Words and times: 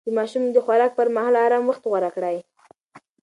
د 0.07 0.07
ماشوم 0.17 0.43
د 0.51 0.57
خوراک 0.65 0.91
پر 0.95 1.07
مهال 1.15 1.35
ارام 1.45 1.63
وخت 1.67 1.83
غوره 1.89 2.09
کړئ. 2.15 2.37